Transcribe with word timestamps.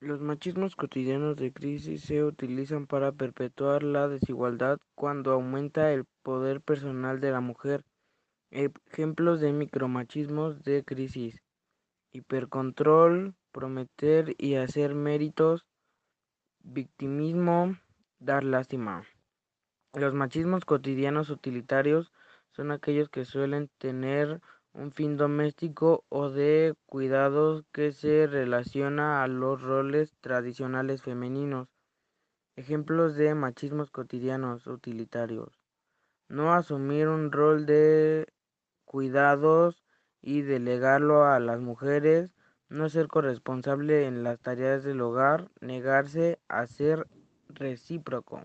Los 0.00 0.20
machismos 0.20 0.76
cotidianos 0.76 1.34
de 1.34 1.52
crisis 1.52 2.02
se 2.02 2.22
utilizan 2.22 2.86
para 2.86 3.10
perpetuar 3.10 3.82
la 3.82 4.06
desigualdad 4.06 4.78
cuando 4.94 5.32
aumenta 5.32 5.92
el 5.92 6.04
poder 6.22 6.60
personal 6.60 7.18
de 7.18 7.32
la 7.32 7.40
mujer. 7.40 7.84
Ejemplos 8.52 9.40
de 9.40 9.52
micromachismos 9.52 10.62
de 10.62 10.84
crisis: 10.84 11.42
hipercontrol, 12.12 13.34
prometer 13.50 14.36
y 14.38 14.54
hacer 14.54 14.94
méritos, 14.94 15.66
victimismo, 16.60 17.76
dar 18.20 18.44
lástima. 18.44 19.02
Los 19.94 20.14
machismos 20.14 20.64
cotidianos 20.64 21.28
utilitarios 21.28 22.12
son 22.52 22.70
aquellos 22.70 23.08
que 23.08 23.24
suelen 23.24 23.68
tener 23.78 24.40
un 24.78 24.92
fin 24.92 25.16
doméstico 25.16 26.04
o 26.08 26.30
de 26.30 26.74
cuidados 26.86 27.64
que 27.72 27.90
se 27.90 28.28
relaciona 28.28 29.24
a 29.24 29.26
los 29.26 29.60
roles 29.60 30.16
tradicionales 30.20 31.02
femeninos. 31.02 31.68
Ejemplos 32.54 33.16
de 33.16 33.34
machismos 33.34 33.90
cotidianos 33.90 34.68
utilitarios. 34.68 35.58
No 36.28 36.52
asumir 36.52 37.08
un 37.08 37.32
rol 37.32 37.66
de 37.66 38.28
cuidados 38.84 39.82
y 40.22 40.42
delegarlo 40.42 41.24
a 41.24 41.40
las 41.40 41.60
mujeres, 41.60 42.30
no 42.68 42.88
ser 42.88 43.08
corresponsable 43.08 44.06
en 44.06 44.22
las 44.22 44.38
tareas 44.38 44.84
del 44.84 45.00
hogar, 45.00 45.50
negarse 45.60 46.38
a 46.46 46.68
ser 46.68 47.08
recíproco. 47.48 48.44